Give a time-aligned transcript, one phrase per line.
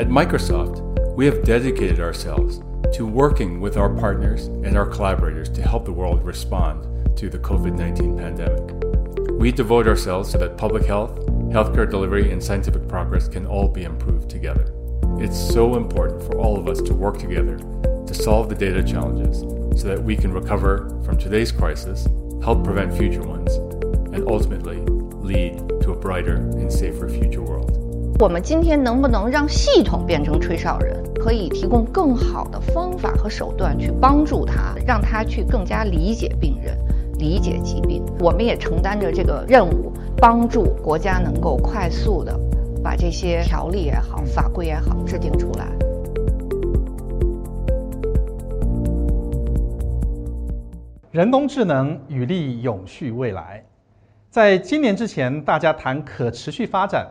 [0.00, 2.62] At Microsoft, we have dedicated ourselves
[2.94, 7.38] to working with our partners and our collaborators to help the world respond to the
[7.38, 9.38] COVID 19 pandemic.
[9.38, 11.18] We devote ourselves so that public health,
[11.52, 14.72] healthcare delivery, and scientific progress can all be improved together.
[15.18, 19.40] It's so important for all of us to work together to solve the data challenges
[19.78, 22.08] so that we can recover from today's crisis,
[22.42, 23.54] help prevent future ones,
[24.14, 27.79] and ultimately lead to a brighter and safer future world.
[28.20, 36.76] 我们今天能不能让系统变成吹哨人，可以提供更好的方法和手段去帮助他，让他去更加理解病人、
[37.18, 38.04] 理解疾病。
[38.18, 42.38] 我们也承担着这个任务，帮助国家能够快速的
[42.84, 45.66] 把这些条例也好、法规也好制定出来。
[51.10, 53.64] 人工智能与力永续未来，
[54.28, 57.10] 在今年之前，大家谈可持续发展。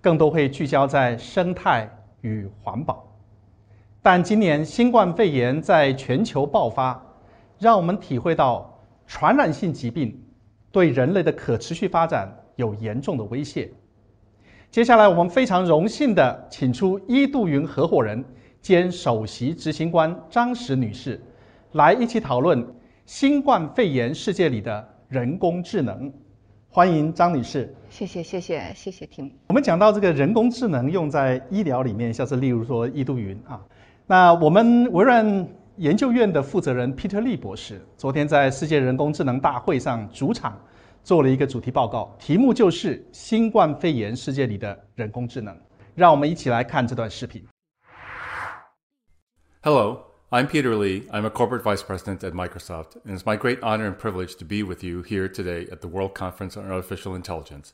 [0.00, 1.88] 更多会聚焦在生态
[2.22, 3.06] 与环保，
[4.00, 7.00] 但今年新冠肺炎在全球爆发，
[7.58, 10.18] 让我们体会到传染性疾病
[10.72, 13.70] 对人类的可持续发展有严重的威胁。
[14.70, 18.24] 接下来，我们非常荣幸的请出一度云合伙人
[18.62, 21.20] 兼首席执行官张石女士，
[21.72, 22.66] 来一起讨论
[23.04, 26.10] 新冠肺炎世界里的人工智能。
[26.72, 29.28] 欢迎张女士，谢谢谢谢谢谢 Tim。
[29.48, 33.60] 我们讲到这个人工智能用在医疗里面，像是例如说一度云啊，
[34.06, 40.56] 那我们微软研究院的负责人 Peter Lee 博士，昨天在世界人工智能大会上主场
[41.02, 45.58] 做了一个主题报告，题目就是新冠肺炎世界里的人工智能。
[45.96, 47.44] 让我们一起来看这段视频。
[49.60, 50.09] Hello。
[50.32, 51.08] I'm Peter Lee.
[51.10, 54.44] I'm a corporate vice president at Microsoft, and it's my great honor and privilege to
[54.44, 57.72] be with you here today at the World Conference on Artificial Intelligence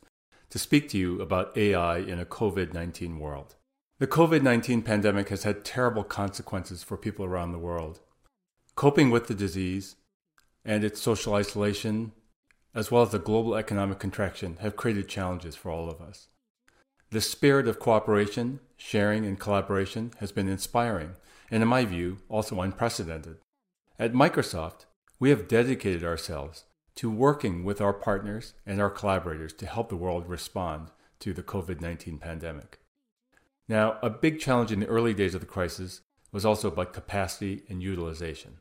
[0.48, 3.56] to speak to you about AI in a COVID 19 world.
[3.98, 8.00] The COVID 19 pandemic has had terrible consequences for people around the world.
[8.74, 9.96] Coping with the disease
[10.64, 12.12] and its social isolation,
[12.74, 16.28] as well as the global economic contraction, have created challenges for all of us.
[17.10, 21.16] The spirit of cooperation, sharing, and collaboration has been inspiring
[21.50, 23.36] and in my view, also unprecedented.
[23.98, 24.86] At Microsoft,
[25.18, 26.64] we have dedicated ourselves
[26.96, 30.90] to working with our partners and our collaborators to help the world respond
[31.20, 32.80] to the COVID 19 pandemic.
[33.68, 36.02] Now, a big challenge in the early days of the crisis
[36.32, 38.58] was also about capacity and utilization.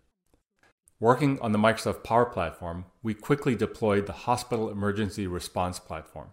[1.00, 6.30] Working on the Microsoft Power Platform, we quickly deployed the Hospital Emergency Response Platform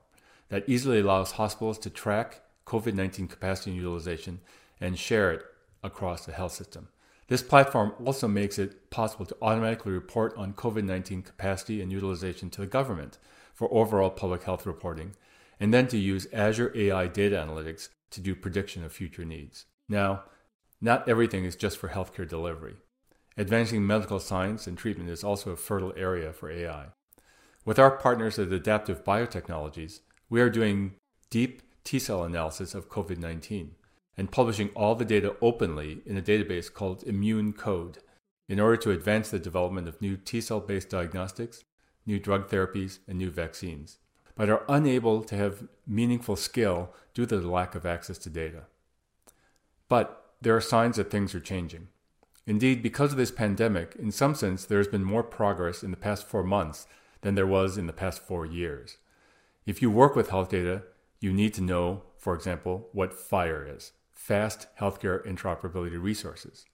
[0.48, 4.40] that easily allows hospitals to track COVID 19 capacity and utilization
[4.80, 5.42] and share it
[5.82, 6.88] across the health system.
[7.28, 12.50] This platform also makes it possible to automatically report on COVID 19 capacity and utilization
[12.50, 13.18] to the government
[13.54, 15.14] for overall public health reporting,
[15.58, 19.66] and then to use Azure AI data analytics to do prediction of future needs.
[19.88, 20.24] Now,
[20.80, 22.74] not everything is just for healthcare delivery.
[23.36, 26.88] Advancing medical science and treatment is also a fertile area for AI.
[27.64, 30.96] With our partners at Adaptive Biotechnologies, we are doing
[31.30, 33.76] deep T cell analysis of COVID 19
[34.16, 37.98] and publishing all the data openly in a database called Immune Code
[38.48, 41.64] in order to advance the development of new T cell based diagnostics,
[42.04, 43.98] new drug therapies, and new vaccines,
[44.36, 48.64] but are unable to have meaningful scale due to the lack of access to data.
[49.88, 51.88] But there are signs that things are changing.
[52.46, 55.96] Indeed, because of this pandemic, in some sense, there has been more progress in the
[55.96, 56.86] past four months
[57.20, 58.98] than there was in the past four years.
[59.64, 60.82] If you work with health data,
[61.20, 66.64] you need to know, for example, what fire is fast healthcare interoperability resources.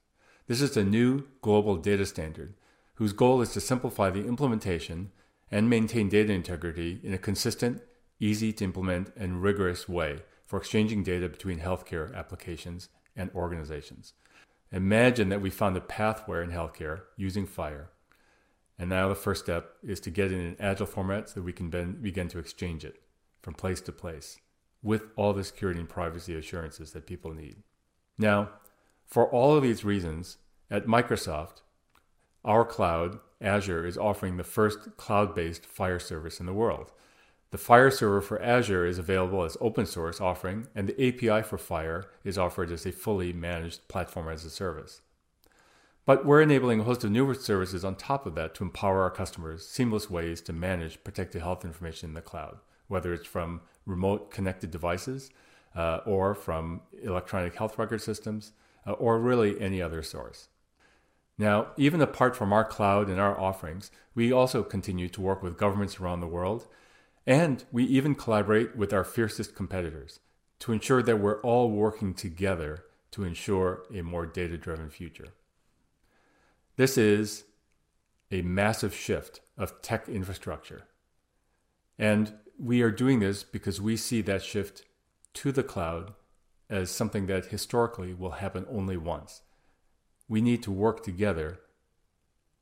[0.46, 2.54] This is a new global data standard
[2.94, 5.12] whose goal is to simplify the implementation
[5.50, 7.82] and maintain data integrity in a consistent,
[8.18, 14.14] easy to implement, and rigorous way for exchanging data between healthcare applications and organizations.
[14.72, 17.86] Imagine that we found a pathway in healthcare using FHIR.
[18.78, 21.44] And now the first step is to get it in an agile format so that
[21.44, 21.70] we can
[22.00, 23.00] begin to exchange it
[23.42, 24.38] from place to place
[24.82, 27.56] with all the security and privacy assurances that people need.
[28.16, 28.50] Now,
[29.06, 30.38] for all of these reasons,
[30.70, 31.62] at Microsoft,
[32.44, 36.92] our cloud, Azure, is offering the first cloud based fire service in the world.
[37.50, 41.56] The Fire server for Azure is available as open source offering, and the API for
[41.56, 45.00] Fire is offered as a fully managed platform as a service.
[46.04, 49.10] But we're enabling a host of newer services on top of that to empower our
[49.10, 54.30] customers seamless ways to manage protected health information in the cloud, whether it's from remote
[54.30, 55.30] connected devices
[55.76, 58.52] uh, or from electronic health record systems
[58.86, 60.48] uh, or really any other source.
[61.38, 65.56] Now, even apart from our cloud and our offerings, we also continue to work with
[65.56, 66.66] governments around the world,
[67.26, 70.18] and we even collaborate with our fiercest competitors.
[70.60, 75.28] to ensure that we're all working together to ensure a more data driven future.
[76.76, 77.44] This is
[78.30, 80.82] a massive shift of tech infrastructure.
[81.98, 84.82] And we are doing this because we see that shift
[85.34, 86.12] to the cloud
[86.68, 89.42] as something that historically will happen only once.
[90.28, 91.60] We need to work together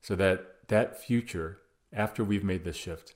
[0.02, 1.58] so that that future,
[1.92, 3.14] after we've made this shift,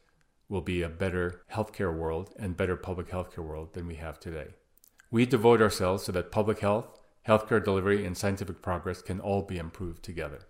[0.49, 4.49] will be a better healthcare world and better public healthcare world than we have today.
[5.11, 6.99] We devote ourselves so that public health,
[7.29, 10.41] healthcare delivery, and scientific progress can all be improved together.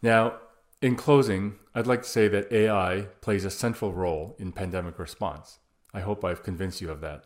[0.00, 0.38] Now,
[0.82, 5.60] in closing, I'd like to say that AI plays a central role in pandemic response.
[5.94, 7.24] I hope I've convinced you of that.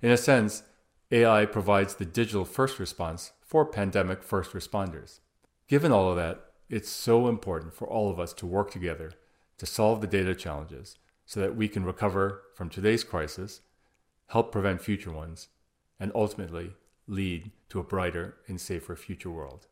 [0.00, 0.62] In a sense,
[1.10, 5.20] AI provides the digital first response for pandemic first responders.
[5.68, 9.12] Given all of that, it's so important for all of us to work together
[9.58, 13.60] to solve the data challenges so that we can recover from today's crisis,
[14.28, 15.48] help prevent future ones,
[16.00, 16.72] and ultimately
[17.06, 19.66] lead to a brighter and safer future world.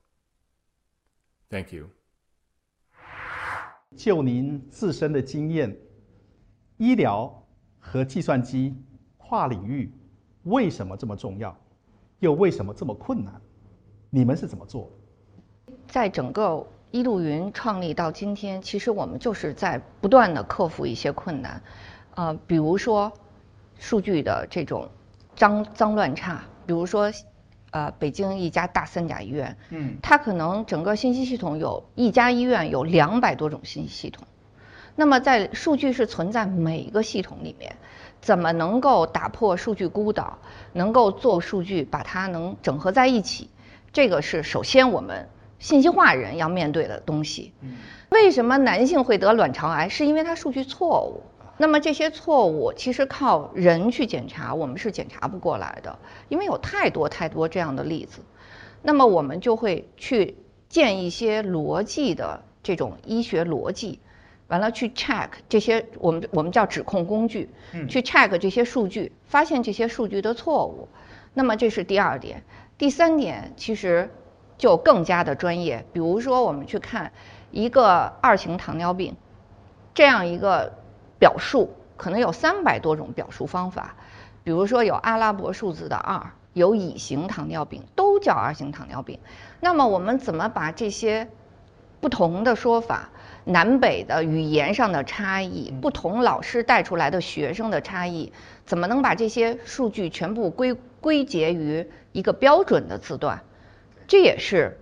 [1.50, 1.90] Thank you.
[3.96, 5.76] 就您自身的经验，
[6.76, 7.32] 医疗
[7.78, 8.74] 和计算机
[9.16, 9.92] 跨领域
[10.44, 11.56] 为什么这么重要，
[12.18, 13.40] 又为什么这么困难？
[14.10, 14.90] 你们是怎么做？
[15.86, 21.62] 在整个一路云创立到今天，其实我们就是在不断的克服一些困难，
[22.14, 23.12] 呃，比如说
[23.78, 24.88] 数据的这种
[25.36, 27.10] 脏脏乱差，比如说。
[27.72, 34.26] 呃，北京一家大三甲医院，嗯，它可能整个信息系统有一家医院有两百多种信息系统，
[34.94, 37.74] 那么在数据是存在每一个系统里面，
[38.20, 40.38] 怎么能够打破数据孤岛，
[40.74, 43.48] 能够做数据把它能整合在一起，
[43.90, 45.28] 这个是首先我们
[45.58, 47.54] 信息化人要面对的东西。
[48.10, 49.88] 为什么男性会得卵巢癌？
[49.88, 51.22] 是因为他数据错误。
[51.62, 55.97] 那么这些错误其实靠人去检查，我们是检查不过来的，
[56.29, 58.20] 因为有太多太多这样的例子。
[58.82, 60.37] 那么我们就会去
[60.69, 64.00] 建一些逻辑的这种医学逻辑，
[64.49, 67.49] 完了去 check 这些我们我们叫指控工具，
[67.88, 70.88] 去 check 这些数据，发现这些数据的错误。
[71.32, 72.43] 那么这是第二点，
[72.76, 74.11] 第三点其实
[74.59, 77.12] 就更加的专业，比如说我们去看
[77.53, 79.14] 一个二型糖尿病
[79.94, 80.81] 这样一个。
[81.22, 83.94] 表述可能有三百多种表述方法，
[84.42, 89.20] 比如说有阿拉伯数字的二，有乙型糖尿病，都叫二型糖尿病。
[89.60, 91.28] 那么我们怎么把这些
[92.00, 93.10] 不同的说法、
[93.44, 98.32] 南北的语言上的差异、不同老师带出来的学生的差异，
[98.66, 103.40] 怎么能把这些数据全部归归结于一个标准的字段？
[104.08, 104.76] 这也是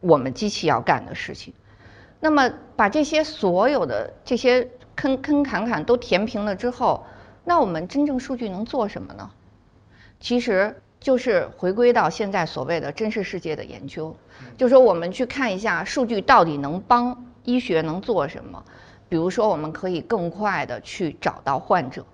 [0.00, 1.52] 我们机器要干的事情。
[2.18, 4.70] 那么把这些所有的这些。
[5.02, 7.04] 坑坑坎坎都填平了之后，
[7.42, 9.28] 那我们真正数据能做什么呢？
[10.20, 14.14] 其实就是回归到现在所谓的真实世界的研究，
[14.56, 18.62] 就说我们去看一下数据到底能帮医学能做什么。
[19.08, 22.06] 比如说，我们可以更快的去找到患者，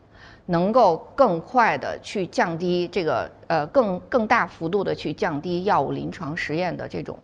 [0.46, 7.18] 能够更快的去降低这个呃更更大幅度的去降低药物临床实验的这种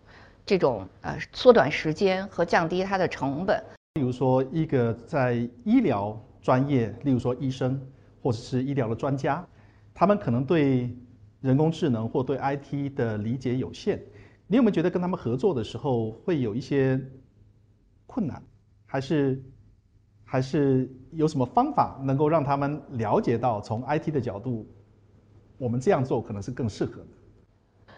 [0.44, 3.64] 这种呃缩短时间和降低它的成本。
[3.94, 7.81] 例如说，一个在医疗专业，例如说医生
[8.20, 9.46] 或者是医疗的专家，
[9.94, 10.93] 他们可能对
[11.41, 14.03] 人工智能或对 IT 的理解有限。
[14.48, 17.01] 你有没有觉得跟他们合作的时候会有一些
[18.08, 18.43] 困难？
[18.84, 19.41] 还是
[20.24, 24.67] 还是有什么方法能够让他们了解到，从 IT 的角度，
[25.56, 27.94] 我们这样做可能是更适合的？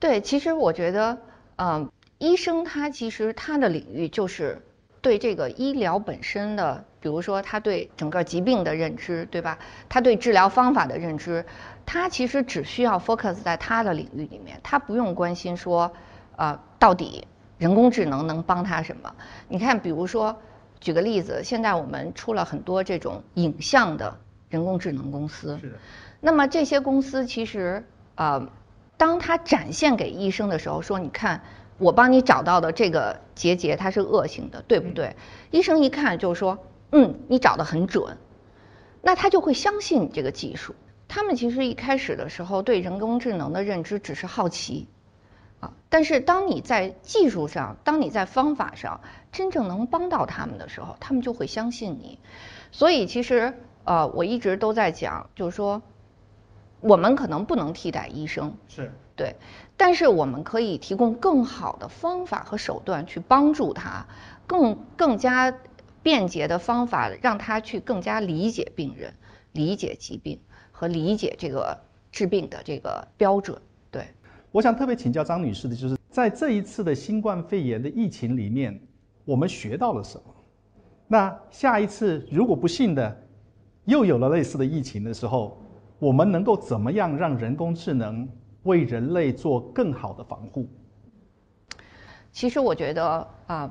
[0.00, 1.16] 对，其实我觉得，
[1.54, 4.60] 嗯，医生他其实他的领域就是。
[5.00, 9.58] 对这个医疗本身的，比如说他对整个疾病的认知，对吧？
[9.88, 11.44] 他对治疗方法的认知，
[11.86, 15.92] 他其实只需要 focus 在他的领域里面，他不用关心说，
[16.36, 17.26] 呃，到底
[17.58, 19.14] 人工智能能帮他什么？
[19.46, 20.36] 你看，比如说，
[20.80, 24.18] 举个例子，现在我们出了很多这种影像的
[24.50, 25.76] 人工智能公司，是的。
[26.20, 27.86] 那么这些公司其实，
[28.16, 28.50] 呃，
[28.96, 31.40] 当他展现给医生的时候，说，你看。
[31.78, 35.14] 我帮你找到的这个结节，它是恶性的，对不对？
[35.50, 36.58] 医生一看就说，
[36.92, 38.16] 嗯，你找的很准，
[39.00, 40.74] 那他就会相信你这个技术。
[41.06, 44.88] 他们其实一开始的时候对人工智能的认知只是好奇，
[45.60, 49.00] 啊，但是当你在技术上，当你在方法上
[49.32, 52.18] 真正能帮到他们的时候，他们就会相信你。
[52.72, 53.54] 所以其实，
[53.84, 55.80] 呃，我一直都在讲，就是说，
[56.80, 59.34] 我们可能不能替代医生，是对。
[59.76, 64.06] 但是我们可以提供更好的方法和手段去帮助他，
[64.46, 65.52] 更更加
[66.02, 69.12] 便捷的方法，让他去更加理解病人、
[69.52, 70.40] 理解疾病
[70.72, 71.78] 和理解这个
[72.10, 73.60] 治病的这个标准。
[73.90, 74.06] 对，
[74.50, 78.80] 我想特别请教张女士的就是，在这一次的新冠肺炎的疫情里面，
[79.24, 80.34] 我们学到了什么？
[81.06, 83.24] 那下一次如果不幸的
[83.84, 85.62] 又有了类似的疫情的时候，
[85.98, 88.28] 我们能够怎么样让人工智能
[88.62, 90.68] 为人类做更好的防护？
[92.30, 93.70] 其实我觉得啊，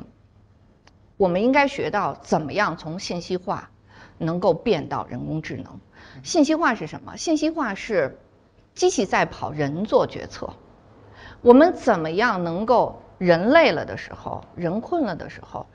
[1.16, 3.70] 我们应该学到怎么样从信息化
[4.18, 5.80] 能够变到人工智能。
[6.24, 7.16] 信息化是什么？
[7.16, 8.18] 信息化是
[8.74, 10.50] 机器在跑，人做决策。
[11.42, 15.66] 我们怎么样能够人累了的时候，人困了的时候，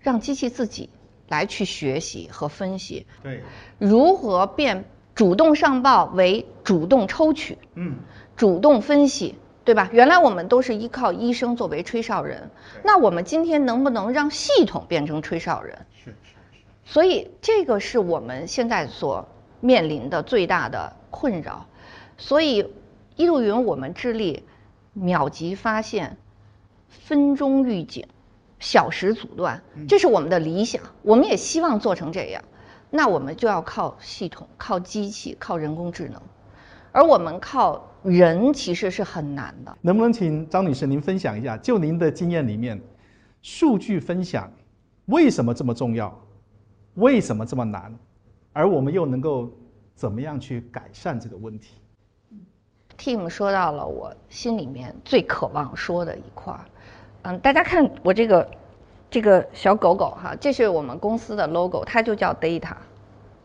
[0.00, 0.90] 让机器自己
[1.28, 3.06] 来去学习和分析？
[3.22, 3.42] 对，
[3.78, 4.84] 如何变
[5.16, 7.56] 主动上报为主动抽取？
[7.74, 7.96] 嗯，
[8.36, 9.88] 主动分析，对吧？
[9.90, 12.50] 原来我们都是依靠医生作为吹哨人，
[12.84, 15.86] 那我们今天能不能让系统变成吹哨人？
[16.04, 19.26] 是是是所以这个是我们现在所
[19.60, 21.66] 面临的最大的困扰。
[22.18, 22.72] 所以
[23.16, 24.44] 一路云我们致力
[24.92, 26.18] 秒级发现、
[26.88, 28.06] 分钟预警、
[28.58, 30.82] 小时阻断，这是我们的理想。
[31.00, 32.44] 我们也希望做成这样，
[32.96, 36.20] 那我们就要靠系统、靠机器、靠人工智能，
[36.92, 39.76] 而我们靠人其实是很难的。
[39.82, 42.80] 能不能请张女士您分享一下，就您的经验里面，
[43.42, 44.50] 数据分享
[45.04, 46.12] 为什么这么重要？
[46.94, 47.94] 为什么这么难？
[48.54, 49.50] 而我们又能够
[49.94, 51.74] 怎么样去改善这个问题
[52.96, 56.64] ？Tim 说到了我心里面最渴望说的一块儿，
[57.24, 58.50] 嗯，大家看我这个
[59.10, 62.74] 这个小狗狗哈，这是我们公司的 logo，它就叫 Data，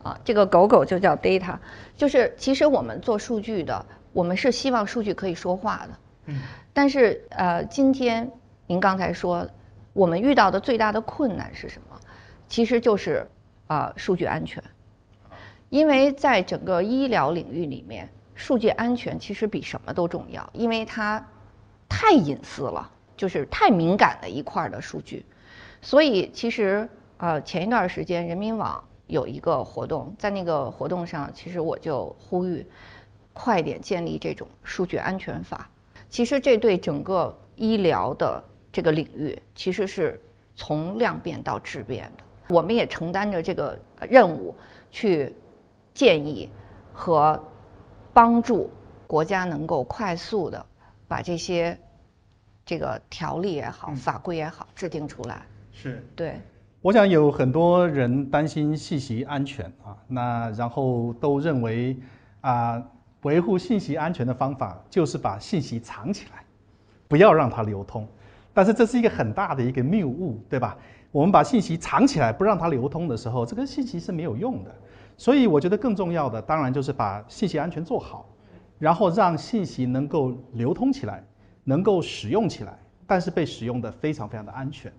[0.02, 1.56] 啊，这个狗狗就叫 Data，
[1.96, 6.40] 就是其实我们做数据的，我们是希望数据可以说话的，嗯，
[6.72, 8.30] 但是呃，今天
[8.66, 9.48] 您刚才说
[9.92, 11.98] 我们遇到的最大的困难是什么？
[12.48, 13.30] 其实就是
[13.68, 14.62] 啊、数据安全，
[15.70, 21.24] 因为在整个医疗领域里面，数据安全其实比什么都重要，因为它
[21.88, 25.24] 太隐私了，就是太敏感的一块的数据。
[25.82, 32.66] 所以其实呃，前一段时间人民网有一个活动，在那个活动上，其实我就呼吁
[33.32, 35.68] 快点建立这种数据安全法。
[36.08, 40.20] 其实这对整个医疗的这个领域，其实是
[40.54, 42.54] 从量变到质变的。
[42.54, 44.54] 我们也承担着这个任务，
[44.90, 45.34] 去
[45.94, 46.48] 建议
[46.92, 47.42] 和
[48.12, 48.70] 帮助
[49.06, 50.64] 国家能够快速的
[51.08, 51.78] 把这些
[52.64, 55.46] 这个条例也好、法规也好制定出来。
[55.72, 56.06] 是。
[56.14, 56.40] 对，
[56.80, 61.96] 我想有很多人担心信息安全啊，那然后都认为
[62.42, 62.82] 啊，
[63.22, 66.44] 维护信息安全的方法就是把信息藏起来，
[67.08, 68.06] 不要让它流通。
[68.54, 70.76] 但是这是一个很大的一个谬误，对吧？
[71.10, 74.74] 我们把信息藏起来，不让它流通的时候，这个信息是没有用的。
[75.16, 78.28] 所以我觉得更重要的，当然就是把信息安全做好，
[78.78, 81.22] 然后让信息能够流通起来，
[81.64, 82.76] 能够使用起来，
[83.06, 84.92] 但是被使用的非常非常的安全。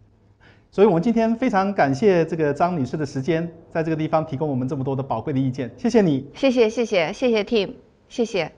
[0.73, 6.25] 所以，我们今天非常感谢这个张女士的时间，在这个地方提供我们这么多的宝贵的意见，谢谢你。
[6.33, 7.73] 谢谢谢谢谢谢，Team，
[8.09, 8.51] 谢谢。